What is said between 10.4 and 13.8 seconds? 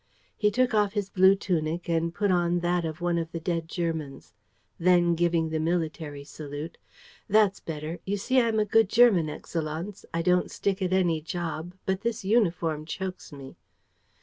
stick at any job. But this uniform chokes me.